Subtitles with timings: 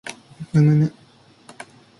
[0.51, 0.91] むむぬ